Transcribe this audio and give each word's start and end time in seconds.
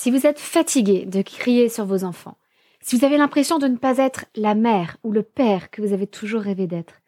Si 0.00 0.12
vous 0.12 0.28
êtes 0.28 0.38
fatigué 0.38 1.06
de 1.06 1.22
crier 1.22 1.68
sur 1.68 1.84
vos 1.84 2.04
enfants, 2.04 2.38
si 2.80 2.96
vous 2.96 3.04
avez 3.04 3.18
l'impression 3.18 3.58
de 3.58 3.66
ne 3.66 3.76
pas 3.76 3.98
être 3.98 4.26
la 4.36 4.54
mère 4.54 4.96
ou 5.02 5.10
le 5.10 5.24
père 5.24 5.72
que 5.72 5.82
vous 5.82 5.92
avez 5.92 6.06
toujours 6.06 6.42
rêvé 6.42 6.68
d'être, 6.68 7.00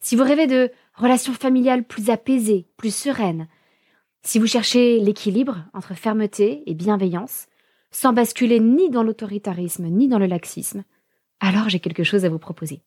si 0.00 0.16
vous 0.16 0.24
rêvez 0.24 0.48
de 0.48 0.72
relations 0.94 1.34
familiales 1.34 1.84
plus 1.84 2.10
apaisées, 2.10 2.66
plus 2.76 2.92
sereines, 2.92 3.46
si 4.24 4.40
vous 4.40 4.48
cherchez 4.48 4.98
l'équilibre 4.98 5.66
entre 5.72 5.94
fermeté 5.94 6.64
et 6.66 6.74
bienveillance, 6.74 7.46
sans 7.92 8.12
basculer 8.12 8.58
ni 8.58 8.90
dans 8.90 9.04
l'autoritarisme 9.04 9.86
ni 9.86 10.08
dans 10.08 10.18
le 10.18 10.26
laxisme, 10.26 10.82
alors 11.38 11.68
j'ai 11.68 11.78
quelque 11.78 12.02
chose 12.02 12.24
à 12.24 12.28
vous 12.28 12.40
proposer. 12.40 12.82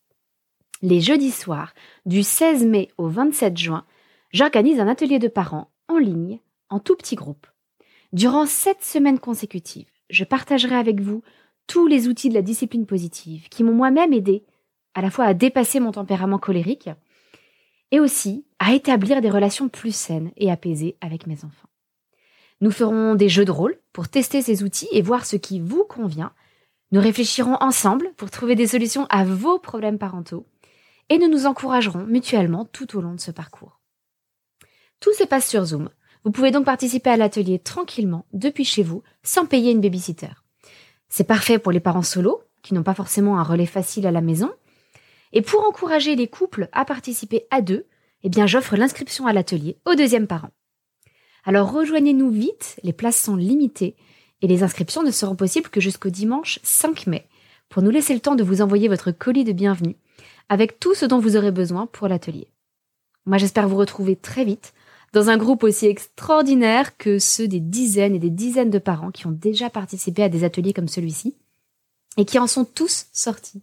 Les 0.82 1.00
jeudis 1.00 1.32
soirs, 1.32 1.72
du 2.04 2.22
16 2.22 2.66
mai 2.66 2.90
au 2.98 3.08
27 3.08 3.56
juin, 3.56 3.86
j'organise 4.34 4.80
un 4.80 4.88
atelier 4.88 5.18
de 5.18 5.28
parents 5.28 5.70
en 5.88 5.96
ligne, 5.96 6.40
en 6.68 6.78
tout 6.78 6.94
petit 6.94 7.14
groupe. 7.14 7.46
Durant 8.12 8.46
sept 8.46 8.82
semaines 8.82 9.18
consécutives, 9.18 9.90
je 10.10 10.24
partagerai 10.24 10.76
avec 10.76 11.00
vous 11.00 11.22
tous 11.66 11.86
les 11.86 12.08
outils 12.08 12.28
de 12.28 12.34
la 12.34 12.42
discipline 12.42 12.86
positive 12.86 13.48
qui 13.48 13.64
m'ont 13.64 13.74
moi-même 13.74 14.12
aidé 14.12 14.44
à 14.94 15.02
la 15.02 15.10
fois 15.10 15.24
à 15.24 15.34
dépasser 15.34 15.80
mon 15.80 15.92
tempérament 15.92 16.38
colérique 16.38 16.88
et 17.90 18.00
aussi 18.00 18.46
à 18.58 18.74
établir 18.74 19.20
des 19.20 19.30
relations 19.30 19.68
plus 19.68 19.94
saines 19.94 20.32
et 20.36 20.50
apaisées 20.50 20.96
avec 21.00 21.26
mes 21.26 21.44
enfants. 21.44 21.68
Nous 22.60 22.70
ferons 22.70 23.14
des 23.14 23.28
jeux 23.28 23.44
de 23.44 23.50
rôle 23.50 23.78
pour 23.92 24.08
tester 24.08 24.40
ces 24.40 24.62
outils 24.62 24.88
et 24.92 25.02
voir 25.02 25.26
ce 25.26 25.36
qui 25.36 25.60
vous 25.60 25.84
convient. 25.84 26.32
Nous 26.92 27.00
réfléchirons 27.00 27.56
ensemble 27.60 28.12
pour 28.16 28.30
trouver 28.30 28.54
des 28.54 28.66
solutions 28.66 29.06
à 29.10 29.24
vos 29.24 29.58
problèmes 29.58 29.98
parentaux 29.98 30.46
et 31.08 31.18
nous 31.18 31.28
nous 31.28 31.46
encouragerons 31.46 32.04
mutuellement 32.06 32.64
tout 32.64 32.96
au 32.96 33.00
long 33.00 33.14
de 33.14 33.20
ce 33.20 33.30
parcours. 33.30 33.80
Tout 35.00 35.12
se 35.12 35.24
passe 35.24 35.48
sur 35.48 35.64
Zoom. 35.64 35.90
Vous 36.26 36.32
pouvez 36.32 36.50
donc 36.50 36.64
participer 36.64 37.10
à 37.10 37.16
l'atelier 37.16 37.60
tranquillement 37.60 38.26
depuis 38.32 38.64
chez 38.64 38.82
vous 38.82 39.04
sans 39.22 39.46
payer 39.46 39.70
une 39.70 39.80
babysitter. 39.80 40.32
C'est 41.08 41.22
parfait 41.22 41.60
pour 41.60 41.70
les 41.70 41.78
parents 41.78 42.02
solos 42.02 42.42
qui 42.62 42.74
n'ont 42.74 42.82
pas 42.82 42.96
forcément 42.96 43.38
un 43.38 43.44
relais 43.44 43.64
facile 43.64 44.08
à 44.08 44.10
la 44.10 44.20
maison. 44.20 44.50
Et 45.32 45.40
pour 45.40 45.62
encourager 45.62 46.16
les 46.16 46.26
couples 46.26 46.68
à 46.72 46.84
participer 46.84 47.46
à 47.52 47.60
deux, 47.60 47.86
eh 48.24 48.46
j'offre 48.48 48.74
l'inscription 48.74 49.28
à 49.28 49.32
l'atelier 49.32 49.78
au 49.86 49.94
deuxième 49.94 50.26
parent. 50.26 50.50
Alors 51.44 51.70
rejoignez-nous 51.70 52.30
vite, 52.30 52.80
les 52.82 52.92
places 52.92 53.22
sont 53.22 53.36
limitées 53.36 53.94
et 54.42 54.48
les 54.48 54.64
inscriptions 54.64 55.04
ne 55.04 55.12
seront 55.12 55.36
possibles 55.36 55.68
que 55.68 55.80
jusqu'au 55.80 56.10
dimanche 56.10 56.58
5 56.64 57.06
mai 57.06 57.28
pour 57.68 57.82
nous 57.82 57.90
laisser 57.90 58.14
le 58.14 58.20
temps 58.20 58.34
de 58.34 58.42
vous 58.42 58.62
envoyer 58.62 58.88
votre 58.88 59.12
colis 59.12 59.44
de 59.44 59.52
bienvenue 59.52 59.94
avec 60.48 60.80
tout 60.80 60.96
ce 60.96 61.06
dont 61.06 61.20
vous 61.20 61.36
aurez 61.36 61.52
besoin 61.52 61.86
pour 61.86 62.08
l'atelier. 62.08 62.48
Moi 63.26 63.38
j'espère 63.38 63.68
vous 63.68 63.76
retrouver 63.76 64.16
très 64.16 64.44
vite 64.44 64.72
dans 65.16 65.30
un 65.30 65.38
groupe 65.38 65.62
aussi 65.62 65.86
extraordinaire 65.86 66.98
que 66.98 67.18
ceux 67.18 67.48
des 67.48 67.58
dizaines 67.58 68.14
et 68.14 68.18
des 68.18 68.28
dizaines 68.28 68.68
de 68.68 68.78
parents 68.78 69.10
qui 69.10 69.26
ont 69.26 69.32
déjà 69.32 69.70
participé 69.70 70.22
à 70.22 70.28
des 70.28 70.44
ateliers 70.44 70.74
comme 70.74 70.88
celui-ci 70.88 71.34
et 72.18 72.26
qui 72.26 72.38
en 72.38 72.46
sont 72.46 72.66
tous 72.66 73.06
sortis 73.14 73.62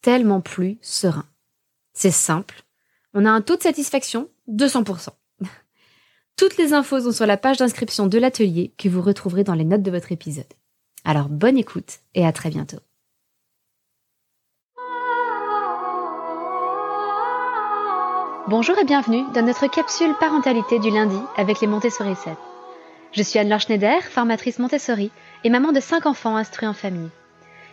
tellement 0.00 0.40
plus 0.40 0.78
sereins. 0.80 1.28
C'est 1.92 2.10
simple, 2.10 2.62
on 3.12 3.26
a 3.26 3.30
un 3.30 3.42
taux 3.42 3.56
de 3.56 3.62
satisfaction 3.62 4.30
de 4.46 4.66
100%. 4.66 5.10
Toutes 6.38 6.56
les 6.56 6.72
infos 6.72 7.00
sont 7.00 7.12
sur 7.12 7.26
la 7.26 7.36
page 7.36 7.58
d'inscription 7.58 8.06
de 8.06 8.16
l'atelier 8.16 8.72
que 8.78 8.88
vous 8.88 9.02
retrouverez 9.02 9.44
dans 9.44 9.52
les 9.52 9.66
notes 9.66 9.82
de 9.82 9.90
votre 9.90 10.10
épisode. 10.10 10.54
Alors 11.04 11.28
bonne 11.28 11.58
écoute 11.58 11.98
et 12.14 12.24
à 12.24 12.32
très 12.32 12.48
bientôt. 12.48 12.78
Bonjour 18.46 18.78
et 18.78 18.84
bienvenue 18.84 19.24
dans 19.32 19.40
notre 19.40 19.68
capsule 19.68 20.14
parentalité 20.20 20.78
du 20.78 20.90
lundi 20.90 21.16
avec 21.34 21.62
les 21.62 21.66
Montessori 21.66 22.14
7. 22.14 22.34
Je 23.12 23.22
suis 23.22 23.38
Anne-Laure 23.38 23.60
Schneider, 23.60 24.02
formatrice 24.02 24.58
Montessori 24.58 25.10
et 25.44 25.48
maman 25.48 25.72
de 25.72 25.80
5 25.80 26.04
enfants 26.04 26.36
instruits 26.36 26.68
en 26.68 26.74
famille. 26.74 27.08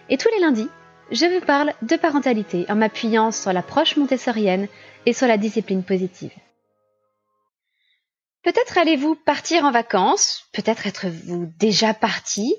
Et 0.07 0.17
tous 0.17 0.29
les 0.33 0.39
lundis, 0.39 0.69
je 1.11 1.25
vous 1.25 1.45
parle 1.45 1.73
de 1.81 1.97
parentalité 1.97 2.65
en 2.69 2.75
m'appuyant 2.75 3.31
sur 3.31 3.51
l'approche 3.51 3.97
montessorienne 3.97 4.69
et 5.05 5.11
sur 5.11 5.27
la 5.27 5.35
discipline 5.35 5.83
positive. 5.83 6.31
Peut-être 8.41 8.77
allez-vous 8.77 9.15
partir 9.15 9.65
en 9.65 9.71
vacances, 9.71 10.45
peut-être 10.53 10.87
êtes-vous 10.87 11.51
déjà 11.59 11.93
parti. 11.93 12.55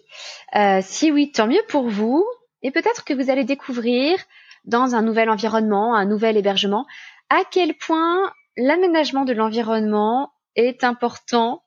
Euh, 0.54 0.80
si 0.82 1.10
oui, 1.10 1.32
tant 1.32 1.46
mieux 1.46 1.62
pour 1.66 1.88
vous. 1.88 2.26
Et 2.62 2.72
peut-être 2.72 3.04
que 3.04 3.14
vous 3.14 3.30
allez 3.30 3.44
découvrir 3.44 4.18
dans 4.66 4.94
un 4.94 5.02
nouvel 5.02 5.30
environnement, 5.30 5.94
un 5.94 6.04
nouvel 6.04 6.36
hébergement, 6.36 6.86
à 7.32 7.44
quel 7.50 7.72
point 7.72 8.30
l'aménagement 8.58 9.24
de 9.24 9.32
l'environnement 9.32 10.34
est 10.54 10.84
important 10.84 11.64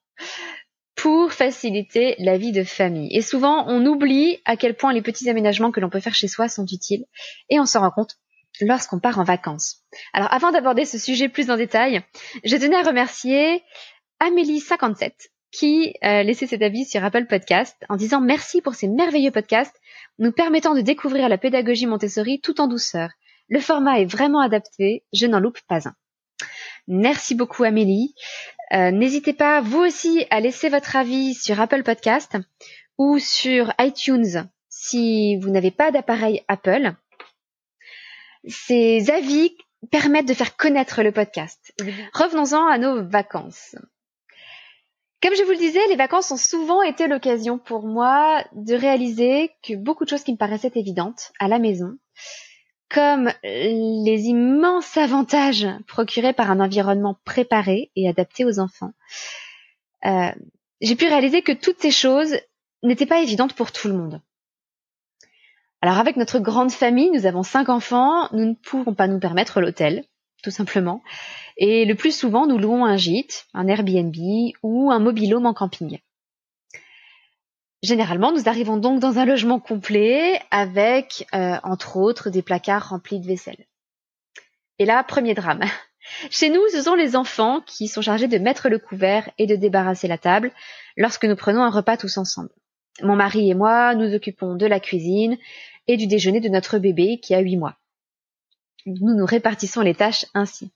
pour 0.95 1.33
faciliter 1.33 2.13
la 2.19 2.37
vie 2.37 2.51
de 2.51 2.63
famille. 2.63 3.09
Et 3.11 3.23
souvent, 3.23 3.65
on 3.67 3.83
oublie 3.87 4.37
à 4.45 4.57
quel 4.57 4.75
point 4.75 4.93
les 4.93 5.01
petits 5.01 5.27
aménagements 5.27 5.71
que 5.71 5.79
l'on 5.79 5.89
peut 5.89 5.99
faire 5.99 6.13
chez 6.13 6.27
soi 6.27 6.49
sont 6.49 6.67
utiles 6.67 7.05
et 7.49 7.59
on 7.59 7.65
s'en 7.65 7.79
rend 7.79 7.89
compte 7.89 8.17
lorsqu'on 8.61 8.99
part 8.99 9.17
en 9.17 9.23
vacances. 9.23 9.83
Alors 10.13 10.31
avant 10.31 10.51
d'aborder 10.51 10.85
ce 10.85 10.99
sujet 10.99 11.29
plus 11.29 11.49
en 11.49 11.57
détail, 11.57 12.01
je 12.43 12.57
tenais 12.57 12.77
à 12.77 12.83
remercier 12.83 13.63
Amélie57 14.21 15.13
qui 15.51 15.95
euh, 16.03 16.21
laissait 16.21 16.47
cet 16.47 16.61
avis 16.61 16.85
sur 16.85 17.03
Apple 17.03 17.25
Podcast 17.25 17.75
en 17.89 17.95
disant 17.95 18.21
merci 18.21 18.61
pour 18.61 18.75
ces 18.75 18.87
merveilleux 18.87 19.31
podcasts 19.31 19.81
nous 20.19 20.31
permettant 20.31 20.75
de 20.75 20.81
découvrir 20.81 21.27
la 21.27 21.39
pédagogie 21.39 21.87
Montessori 21.87 22.39
tout 22.39 22.61
en 22.61 22.67
douceur. 22.67 23.09
Le 23.49 23.59
format 23.59 23.99
est 23.99 24.05
vraiment 24.05 24.39
adapté, 24.39 25.05
je 25.13 25.27
n'en 25.27 25.39
loupe 25.39 25.59
pas 25.67 25.87
un. 25.87 25.95
Merci 26.87 27.35
beaucoup 27.35 27.63
Amélie. 27.63 28.15
Euh, 28.73 28.91
n'hésitez 28.91 29.33
pas 29.33 29.61
vous 29.61 29.79
aussi 29.79 30.25
à 30.29 30.39
laisser 30.39 30.69
votre 30.69 30.95
avis 30.95 31.33
sur 31.33 31.59
Apple 31.59 31.83
Podcast 31.83 32.37
ou 32.97 33.19
sur 33.19 33.73
iTunes 33.79 34.47
si 34.69 35.37
vous 35.37 35.49
n'avez 35.49 35.71
pas 35.71 35.91
d'appareil 35.91 36.43
Apple. 36.47 36.93
Ces 38.47 39.09
avis 39.09 39.55
permettent 39.91 40.27
de 40.27 40.33
faire 40.33 40.55
connaître 40.55 41.03
le 41.03 41.11
podcast. 41.11 41.73
Revenons-en 42.13 42.67
à 42.67 42.77
nos 42.77 43.07
vacances. 43.07 43.75
Comme 45.21 45.35
je 45.35 45.43
vous 45.43 45.51
le 45.51 45.57
disais, 45.57 45.85
les 45.89 45.95
vacances 45.95 46.31
ont 46.31 46.37
souvent 46.37 46.81
été 46.83 47.07
l'occasion 47.07 47.57
pour 47.57 47.87
moi 47.87 48.43
de 48.53 48.75
réaliser 48.75 49.51
que 49.63 49.75
beaucoup 49.75 50.05
de 50.05 50.09
choses 50.09 50.23
qui 50.23 50.33
me 50.33 50.37
paraissaient 50.37 50.71
évidentes 50.75 51.31
à 51.39 51.47
la 51.47 51.57
maison, 51.57 51.97
comme 52.89 53.31
les 53.43 54.21
immenses 54.25 54.97
avantages 54.97 55.67
procurés 55.87 56.33
par 56.33 56.51
un 56.51 56.59
environnement 56.59 57.17
préparé 57.25 57.91
et 57.95 58.07
adapté 58.07 58.45
aux 58.45 58.59
enfants, 58.59 58.93
euh, 60.05 60.31
j'ai 60.81 60.95
pu 60.95 61.07
réaliser 61.07 61.41
que 61.41 61.51
toutes 61.51 61.79
ces 61.79 61.91
choses 61.91 62.35
n'étaient 62.83 63.05
pas 63.05 63.21
évidentes 63.21 63.53
pour 63.53 63.71
tout 63.71 63.87
le 63.87 63.95
monde. 63.95 64.21
Alors 65.81 65.99
avec 65.99 66.15
notre 66.15 66.39
grande 66.39 66.71
famille, 66.71 67.11
nous 67.11 67.25
avons 67.25 67.43
cinq 67.43 67.69
enfants, 67.69 68.29
nous 68.33 68.45
ne 68.45 68.53
pouvons 68.53 68.93
pas 68.93 69.07
nous 69.07 69.19
permettre 69.19 69.61
l'hôtel, 69.61 70.03
tout 70.43 70.51
simplement. 70.51 71.03
Et 71.57 71.85
le 71.85 71.95
plus 71.95 72.15
souvent, 72.15 72.47
nous 72.47 72.57
louons 72.57 72.85
un 72.85 72.97
gîte, 72.97 73.45
un 73.53 73.67
Airbnb 73.67 74.15
ou 74.63 74.91
un 74.91 74.99
mobilhome 74.99 75.45
en 75.45 75.53
camping. 75.53 75.99
Généralement, 77.85 78.31
nous 78.31 78.49
arrivons 78.49 78.77
donc 78.77 78.99
dans 78.99 79.19
un 79.19 79.25
logement 79.25 79.59
complet 79.59 80.41
avec, 80.49 81.27
euh, 81.35 81.57
entre 81.61 81.97
autres, 81.97 82.31
des 82.31 82.41
placards 82.41 82.89
remplis 82.89 83.19
de 83.19 83.27
vaisselle. 83.27 83.67
Et 84.79 84.85
là, 84.85 85.03
premier 85.03 85.35
drame. 85.35 85.61
Chez 86.31 86.49
nous, 86.49 86.61
ce 86.71 86.81
sont 86.81 86.95
les 86.95 87.15
enfants 87.15 87.61
qui 87.61 87.87
sont 87.87 88.01
chargés 88.01 88.27
de 88.27 88.39
mettre 88.39 88.69
le 88.69 88.79
couvert 88.79 89.29
et 89.37 89.45
de 89.45 89.55
débarrasser 89.55 90.07
la 90.07 90.17
table 90.17 90.51
lorsque 90.97 91.25
nous 91.25 91.35
prenons 91.35 91.61
un 91.61 91.69
repas 91.69 91.95
tous 91.95 92.17
ensemble. 92.17 92.49
Mon 93.03 93.15
mari 93.15 93.51
et 93.51 93.53
moi 93.53 93.93
nous 93.93 94.15
occupons 94.15 94.55
de 94.55 94.65
la 94.65 94.79
cuisine 94.79 95.37
et 95.85 95.95
du 95.95 96.07
déjeuner 96.07 96.39
de 96.39 96.49
notre 96.49 96.79
bébé 96.79 97.19
qui 97.19 97.35
a 97.35 97.39
huit 97.39 97.57
mois. 97.57 97.77
Nous 98.87 99.13
nous 99.13 99.25
répartissons 99.27 99.81
les 99.81 99.93
tâches 99.93 100.25
ainsi. 100.33 100.71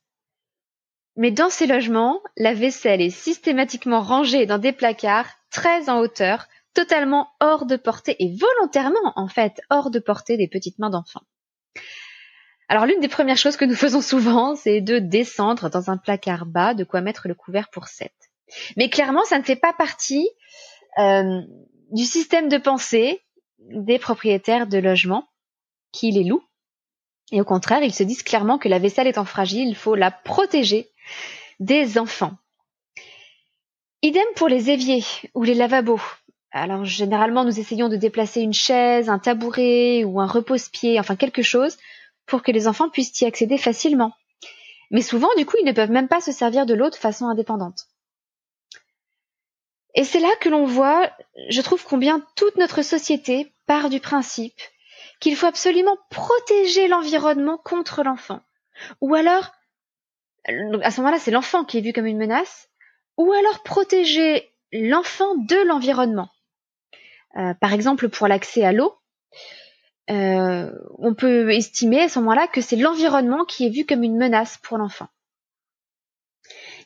Mais 1.16 1.32
dans 1.32 1.50
ces 1.50 1.66
logements, 1.66 2.22
la 2.38 2.54
vaisselle 2.54 3.02
est 3.02 3.10
systématiquement 3.10 4.02
rangée 4.02 4.46
dans 4.46 4.60
des 4.60 4.74
placards 4.74 5.40
très 5.50 5.90
en 5.90 6.00
hauteur, 6.00 6.48
totalement 6.74 7.30
hors 7.40 7.66
de 7.66 7.76
portée 7.76 8.16
et 8.20 8.36
volontairement 8.36 9.14
en 9.16 9.28
fait 9.28 9.62
hors 9.70 9.92
de 9.92 10.00
portée 10.00 10.38
des 10.38 10.48
petites 10.48 10.80
mains 10.80 10.90
d'enfants. 10.90 11.24
Alors 12.68 12.86
l'une 12.86 13.00
des 13.00 13.08
premières 13.08 13.38
choses 13.38 13.58
que 13.58 13.66
nous 13.66 13.76
faisons 13.76 14.02
souvent, 14.02 14.56
c'est 14.56 14.80
de 14.80 15.00
descendre 15.00 15.70
dans 15.70 15.90
un 15.90 15.98
placard 15.98 16.46
bas 16.46 16.76
de 16.76 16.84
quoi 16.84 17.02
mettre 17.02 17.28
le 17.28 17.34
couvert 17.34 17.70
pour 17.70 17.88
sept. 17.88 18.14
Mais 18.78 18.90
clairement, 18.90 19.24
ça 19.26 19.40
ne 19.40 19.44
fait 19.44 19.56
pas 19.56 19.74
partie 19.74 20.30
euh, 21.00 21.42
du 21.92 22.06
système 22.06 22.48
de 22.48 22.58
pensée 22.58 23.22
des 23.60 24.00
propriétaires 24.00 24.68
de 24.68 24.78
logements 24.78 25.28
qui 25.92 26.12
les 26.12 26.24
louent. 26.24 26.44
Et 27.32 27.42
au 27.42 27.46
contraire, 27.46 27.84
ils 27.84 27.94
se 27.94 28.04
disent 28.04 28.24
clairement 28.24 28.58
que 28.58 28.70
la 28.70 28.80
vaisselle 28.80 29.08
étant 29.08 29.26
fragile, 29.26 29.68
il 29.68 29.76
faut 29.76 29.96
la 29.96 30.12
protéger 30.12 30.90
des 31.60 31.98
enfants. 31.98 32.38
Idem 34.02 34.26
pour 34.36 34.48
les 34.48 34.70
éviers 34.70 35.04
ou 35.34 35.44
les 35.44 35.54
lavabos. 35.54 36.02
Alors 36.52 36.84
généralement, 36.84 37.46
nous 37.46 37.60
essayons 37.60 37.90
de 37.90 37.96
déplacer 37.96 38.42
une 38.42 38.54
chaise, 38.54 39.10
un 39.10 39.20
tabouret 39.20 40.04
ou 40.04 40.20
un 40.20 40.26
repose-pied, 40.26 41.00
enfin 41.00 41.16
quelque 41.16 41.44
chose, 41.44 41.78
pour 42.26 42.42
que 42.42 42.52
les 42.52 42.68
enfants 42.68 42.90
puissent 42.90 43.22
y 43.22 43.26
accéder 43.26 43.58
facilement. 43.58 44.14
Mais 44.92 45.02
souvent, 45.02 45.30
du 45.38 45.46
coup, 45.46 45.58
ils 45.60 45.66
ne 45.66 45.72
peuvent 45.72 45.92
même 45.92 46.08
pas 46.08 46.22
se 46.22 46.32
servir 46.32 46.66
de 46.66 46.74
l'eau 46.74 46.90
de 46.90 46.96
façon 46.96 47.28
indépendante. 47.28 47.88
Et 49.96 50.04
c'est 50.04 50.20
là 50.20 50.30
que 50.40 50.50
l'on 50.50 50.66
voit, 50.66 51.12
je 51.50 51.62
trouve 51.62 51.84
combien 51.84 52.26
toute 52.36 52.56
notre 52.58 52.82
société 52.82 53.52
part 53.66 53.90
du 53.90 54.00
principe 54.00 54.60
qu'il 55.20 55.36
faut 55.36 55.48
absolument 55.48 55.98
protéger 56.10 56.88
l'environnement 56.88 57.58
contre 57.58 58.04
l'enfant. 58.04 58.42
Ou 59.02 59.14
alors, 59.16 59.52
à 60.46 60.92
ce 60.92 61.02
moment-là, 61.02 61.20
c'est 61.20 61.32
l'enfant 61.32 61.66
qui 61.66 61.78
est 61.78 61.82
vu 61.82 61.94
comme 61.94 62.06
une 62.06 62.18
menace, 62.18 62.70
ou 63.18 63.32
alors 63.34 63.62
protéger 63.64 64.52
l'enfant 64.72 65.36
de 65.36 65.58
l'environnement. 65.68 66.30
Euh, 67.38 67.54
par 67.56 67.74
exemple, 67.74 68.10
pour 68.10 68.28
l'accès 68.28 68.64
à 68.64 68.72
l'eau, 68.72 68.96
euh, 70.10 70.72
on 70.98 71.14
peut 71.14 71.52
estimer 71.52 72.02
à 72.02 72.10
ce 72.10 72.20
moment-là 72.20 72.48
que 72.48 72.62
c'est 72.62 72.76
l'environnement 72.76 73.46
qui 73.46 73.66
est 73.66 73.70
vu 73.70 73.86
comme 73.86 74.04
une 74.04 74.18
menace 74.18 74.58
pour 74.64 74.78
l'enfant. 74.78 75.08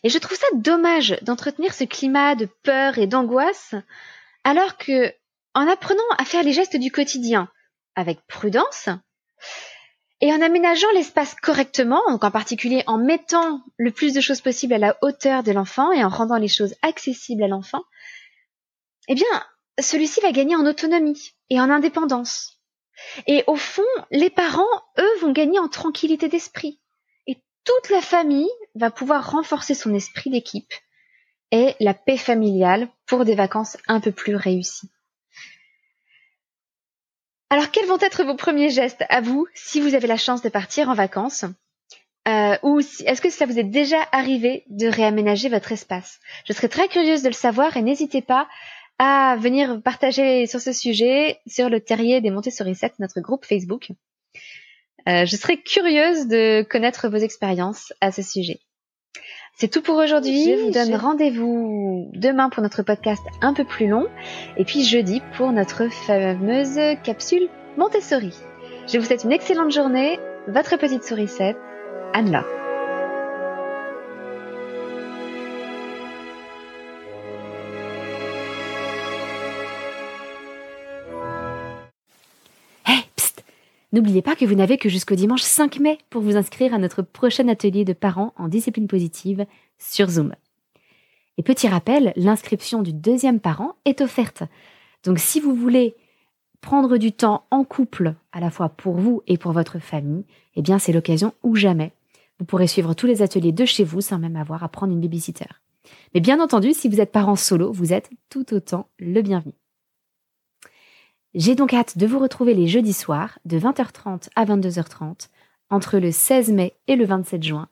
Et 0.03 0.09
je 0.09 0.17
trouve 0.17 0.37
ça 0.37 0.47
dommage 0.55 1.17
d'entretenir 1.21 1.73
ce 1.73 1.85
climat 1.85 2.35
de 2.35 2.49
peur 2.63 2.97
et 2.97 3.07
d'angoisse, 3.07 3.73
alors 4.43 4.77
que, 4.77 5.13
en 5.53 5.67
apprenant 5.67 6.01
à 6.17 6.25
faire 6.25 6.43
les 6.43 6.51
gestes 6.51 6.75
du 6.75 6.91
quotidien 6.91 7.49
avec 7.95 8.19
prudence, 8.27 8.89
et 10.19 10.33
en 10.33 10.41
aménageant 10.41 10.91
l'espace 10.93 11.35
correctement, 11.35 12.01
donc 12.09 12.23
en 12.23 12.31
particulier 12.31 12.83
en 12.87 12.97
mettant 12.97 13.61
le 13.77 13.91
plus 13.91 14.13
de 14.13 14.21
choses 14.21 14.41
possible 14.41 14.73
à 14.73 14.77
la 14.77 14.97
hauteur 15.01 15.43
de 15.43 15.51
l'enfant 15.51 15.91
et 15.91 16.03
en 16.03 16.09
rendant 16.09 16.37
les 16.37 16.47
choses 16.47 16.75
accessibles 16.81 17.43
à 17.43 17.47
l'enfant, 17.47 17.83
eh 19.07 19.15
bien, 19.15 19.45
celui-ci 19.79 20.21
va 20.21 20.31
gagner 20.31 20.55
en 20.55 20.65
autonomie 20.65 21.33
et 21.49 21.59
en 21.59 21.69
indépendance. 21.69 22.59
Et 23.27 23.43
au 23.47 23.55
fond, 23.55 23.81
les 24.11 24.29
parents, 24.29 24.63
eux, 24.99 25.19
vont 25.21 25.31
gagner 25.31 25.59
en 25.59 25.67
tranquillité 25.67 26.27
d'esprit. 26.27 26.79
Et 27.27 27.37
toute 27.63 27.89
la 27.89 28.01
famille 28.01 28.49
va 28.75 28.91
pouvoir 28.91 29.31
renforcer 29.31 29.73
son 29.73 29.93
esprit 29.93 30.29
d'équipe 30.29 30.73
et 31.51 31.75
la 31.79 31.93
paix 31.93 32.17
familiale 32.17 32.87
pour 33.05 33.25
des 33.25 33.35
vacances 33.35 33.77
un 33.87 33.99
peu 33.99 34.11
plus 34.11 34.35
réussies. 34.35 34.89
Alors, 37.49 37.69
quels 37.69 37.85
vont 37.85 37.99
être 38.01 38.23
vos 38.23 38.35
premiers 38.35 38.71
gestes 38.71 39.03
à 39.09 39.21
vous 39.21 39.45
si 39.53 39.79
vous 39.79 39.93
avez 39.93 40.07
la 40.07 40.17
chance 40.17 40.41
de 40.41 40.49
partir 40.49 40.89
en 40.89 40.95
vacances 40.95 41.45
euh, 42.27 42.57
Ou 42.63 42.79
est-ce 42.79 43.21
que 43.21 43.29
cela 43.29 43.45
vous 43.45 43.59
est 43.59 43.63
déjà 43.63 43.99
arrivé 44.11 44.63
de 44.69 44.87
réaménager 44.87 45.49
votre 45.49 45.71
espace? 45.71 46.19
Je 46.47 46.53
serais 46.53 46.69
très 46.69 46.87
curieuse 46.87 47.21
de 47.21 47.27
le 47.27 47.33
savoir 47.33 47.77
et 47.77 47.83
n'hésitez 47.83 48.23
pas 48.23 48.47
à 48.99 49.35
venir 49.39 49.81
partager 49.81 50.45
sur 50.45 50.59
ce 50.59 50.71
sujet 50.71 51.39
sur 51.47 51.69
le 51.69 51.79
terrier 51.79 52.21
des 52.21 52.29
Montessori 52.29 52.75
7, 52.75 52.99
notre 52.99 53.21
groupe 53.21 53.45
Facebook. 53.45 53.89
Euh, 55.07 55.25
je 55.25 55.35
serais 55.35 55.57
curieuse 55.57 56.27
de 56.27 56.63
connaître 56.63 57.09
vos 57.09 57.17
expériences 57.17 57.93
à 57.99 58.11
ce 58.11 58.21
sujet. 58.21 58.59
C'est 59.55 59.67
tout 59.67 59.81
pour 59.81 59.97
aujourd'hui. 59.97 60.45
Je 60.45 60.63
vous 60.63 60.71
donne 60.71 60.95
rendez-vous 60.95 62.09
demain 62.13 62.49
pour 62.49 62.63
notre 62.63 62.81
podcast 62.81 63.21
un 63.41 63.53
peu 63.53 63.65
plus 63.65 63.87
long 63.87 64.07
et 64.57 64.65
puis 64.65 64.83
jeudi 64.83 65.21
pour 65.37 65.51
notre 65.51 65.89
fameuse 65.89 66.79
capsule 67.03 67.49
Montessori. 67.77 68.33
Je 68.87 68.97
vous 68.97 69.05
souhaite 69.05 69.23
une 69.23 69.31
excellente 69.31 69.71
journée. 69.71 70.19
Votre 70.47 70.77
petite 70.77 71.03
sourisette, 71.03 71.57
Anne-Laure. 72.13 72.62
N'oubliez 83.93 84.23
pas 84.23 84.35
que 84.35 84.45
vous 84.45 84.55
n'avez 84.55 84.79
que 84.79 84.89
jusqu'au 84.89 85.13
dimanche 85.13 85.43
5 85.43 85.79
mai 85.79 85.99
pour 86.09 86.23
vous 86.23 86.35
inscrire 86.35 86.73
à 86.73 86.79
notre 86.79 87.03
prochain 87.03 87.47
atelier 87.47 87.85
de 87.85 87.93
parents 87.93 88.33
en 88.37 88.47
discipline 88.47 88.87
positive 88.87 89.45
sur 89.77 90.09
Zoom. 90.09 90.33
Et 91.37 91.43
petit 91.43 91.67
rappel, 91.67 92.11
l'inscription 92.15 92.81
du 92.81 92.91
deuxième 92.91 93.39
parent 93.39 93.75
est 93.85 94.01
offerte. 94.01 94.41
Donc 95.03 95.19
si 95.19 95.39
vous 95.39 95.53
voulez 95.53 95.95
prendre 96.59 96.97
du 96.97 97.11
temps 97.11 97.45
en 97.51 97.63
couple, 97.63 98.15
à 98.31 98.39
la 98.39 98.49
fois 98.49 98.69
pour 98.69 98.95
vous 98.95 99.21
et 99.27 99.37
pour 99.37 99.51
votre 99.51 99.77
famille, 99.77 100.25
eh 100.55 100.63
bien 100.63 100.79
c'est 100.79 100.91
l'occasion 100.91 101.35
ou 101.43 101.55
jamais. 101.55 101.91
Vous 102.39 102.45
pourrez 102.45 102.65
suivre 102.65 102.95
tous 102.95 103.05
les 103.05 103.21
ateliers 103.21 103.51
de 103.51 103.65
chez 103.65 103.83
vous 103.83 104.01
sans 104.01 104.17
même 104.17 104.37
avoir 104.37 104.63
à 104.63 104.69
prendre 104.69 104.91
une 104.91 105.01
babysitter. 105.01 105.45
Mais 106.15 106.19
bien 106.19 106.39
entendu, 106.39 106.73
si 106.73 106.89
vous 106.89 106.99
êtes 106.99 107.11
parent 107.11 107.35
solo, 107.35 107.71
vous 107.71 107.93
êtes 107.93 108.09
tout 108.31 108.55
autant 108.55 108.87
le 108.97 109.21
bienvenu. 109.21 109.53
J'ai 111.35 111.55
donc 111.55 111.73
hâte 111.73 111.97
de 111.97 112.05
vous 112.05 112.19
retrouver 112.19 112.53
les 112.53 112.67
jeudis 112.67 112.93
soirs 112.93 113.39
de 113.45 113.57
20h30 113.57 114.29
à 114.35 114.45
22h30 114.45 115.29
entre 115.69 115.97
le 115.97 116.11
16 116.11 116.51
mai 116.51 116.75
et 116.87 116.95
le 116.95 117.05
27 117.05 117.41
juin 117.41 117.69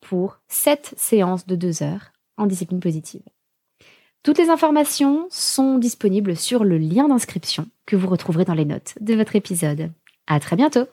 pour 0.00 0.38
7 0.48 0.94
séances 0.96 1.46
de 1.46 1.54
2 1.54 1.82
heures 1.82 2.12
en 2.38 2.46
discipline 2.46 2.80
positive. 2.80 3.22
Toutes 4.22 4.38
les 4.38 4.48
informations 4.48 5.26
sont 5.28 5.76
disponibles 5.76 6.34
sur 6.34 6.64
le 6.64 6.78
lien 6.78 7.08
d'inscription 7.08 7.68
que 7.84 7.96
vous 7.96 8.08
retrouverez 8.08 8.46
dans 8.46 8.54
les 8.54 8.64
notes 8.64 8.94
de 9.02 9.14
votre 9.14 9.36
épisode. 9.36 9.92
À 10.26 10.40
très 10.40 10.56
bientôt! 10.56 10.86